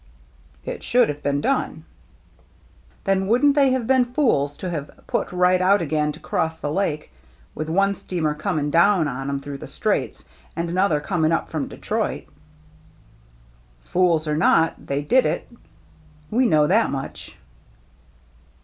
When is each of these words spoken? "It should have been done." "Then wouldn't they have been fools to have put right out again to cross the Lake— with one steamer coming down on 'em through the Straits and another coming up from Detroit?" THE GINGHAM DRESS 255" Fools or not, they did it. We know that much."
"It 0.73 0.81
should 0.81 1.09
have 1.09 1.21
been 1.21 1.41
done." 1.41 1.85
"Then 3.03 3.27
wouldn't 3.27 3.53
they 3.53 3.69
have 3.73 3.85
been 3.85 4.03
fools 4.13 4.57
to 4.57 4.71
have 4.71 4.89
put 5.05 5.31
right 5.31 5.61
out 5.61 5.79
again 5.79 6.11
to 6.13 6.19
cross 6.19 6.57
the 6.57 6.71
Lake— 6.71 7.11
with 7.53 7.69
one 7.69 7.93
steamer 7.93 8.33
coming 8.33 8.71
down 8.71 9.07
on 9.07 9.29
'em 9.29 9.37
through 9.37 9.59
the 9.59 9.67
Straits 9.67 10.25
and 10.55 10.71
another 10.71 10.99
coming 11.01 11.31
up 11.31 11.51
from 11.51 11.67
Detroit?" 11.67 12.23
THE 13.85 13.91
GINGHAM 13.91 13.91
DRESS 13.91 13.91
255" 13.91 13.91
Fools 13.91 14.27
or 14.27 14.35
not, 14.37 14.87
they 14.87 15.03
did 15.03 15.27
it. 15.27 15.47
We 16.31 16.47
know 16.47 16.65
that 16.65 16.89
much." 16.89 17.37